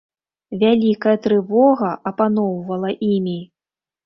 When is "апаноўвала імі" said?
2.13-3.39